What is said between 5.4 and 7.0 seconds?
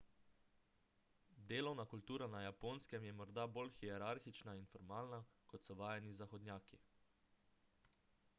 kot so vajeni zahodnjaki